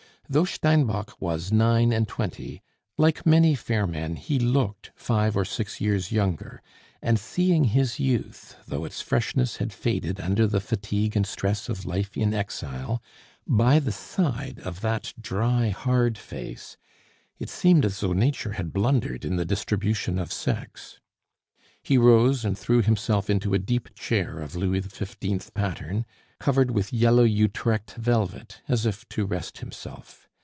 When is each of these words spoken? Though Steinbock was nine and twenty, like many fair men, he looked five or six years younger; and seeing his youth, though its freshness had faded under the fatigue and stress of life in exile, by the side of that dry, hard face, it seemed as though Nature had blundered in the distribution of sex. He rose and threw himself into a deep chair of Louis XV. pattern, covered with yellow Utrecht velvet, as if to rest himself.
Though 0.29 0.45
Steinbock 0.45 1.19
was 1.19 1.51
nine 1.51 1.91
and 1.91 2.07
twenty, 2.07 2.61
like 2.97 3.25
many 3.25 3.53
fair 3.53 3.85
men, 3.85 4.15
he 4.15 4.39
looked 4.39 4.91
five 4.95 5.35
or 5.35 5.43
six 5.43 5.81
years 5.81 6.09
younger; 6.09 6.61
and 7.01 7.19
seeing 7.19 7.65
his 7.65 7.99
youth, 7.99 8.55
though 8.65 8.85
its 8.85 9.01
freshness 9.01 9.57
had 9.57 9.73
faded 9.73 10.21
under 10.21 10.47
the 10.47 10.61
fatigue 10.61 11.17
and 11.17 11.27
stress 11.27 11.67
of 11.67 11.85
life 11.85 12.15
in 12.15 12.33
exile, 12.33 13.03
by 13.45 13.77
the 13.77 13.91
side 13.91 14.59
of 14.61 14.79
that 14.79 15.13
dry, 15.19 15.67
hard 15.67 16.17
face, 16.17 16.77
it 17.37 17.49
seemed 17.49 17.83
as 17.83 17.99
though 17.99 18.13
Nature 18.13 18.53
had 18.53 18.71
blundered 18.71 19.25
in 19.25 19.35
the 19.35 19.43
distribution 19.43 20.17
of 20.17 20.31
sex. 20.31 21.01
He 21.83 21.97
rose 21.97 22.45
and 22.45 22.57
threw 22.57 22.81
himself 22.81 23.29
into 23.29 23.53
a 23.53 23.59
deep 23.59 23.93
chair 23.95 24.39
of 24.39 24.55
Louis 24.55 24.81
XV. 24.81 25.51
pattern, 25.53 26.05
covered 26.39 26.71
with 26.71 26.91
yellow 26.93 27.23
Utrecht 27.23 27.93
velvet, 27.95 28.61
as 28.67 28.85
if 28.85 29.07
to 29.09 29.25
rest 29.25 29.59
himself. 29.59 30.27